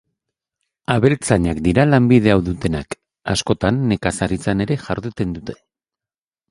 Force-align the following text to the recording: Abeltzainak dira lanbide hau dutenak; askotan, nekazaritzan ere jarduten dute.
Abeltzainak 0.93 1.61
dira 1.67 1.85
lanbide 1.89 2.33
hau 2.35 2.39
dutenak; 2.49 2.99
askotan, 3.37 3.79
nekazaritzan 3.93 4.67
ere 4.69 4.81
jarduten 4.89 5.39
dute. 5.39 5.61